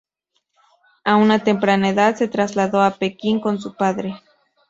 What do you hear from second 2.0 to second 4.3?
se trasladó a Pekín con su padre.